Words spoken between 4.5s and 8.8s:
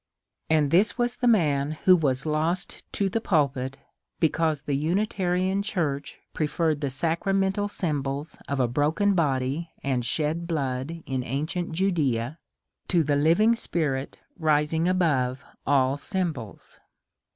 the Unitarian Church preferred the sac ramental symbols of a